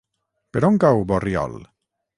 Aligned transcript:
Per 0.57 0.63
on 0.71 0.81
cau 0.85 1.05
Borriol? 1.13 1.57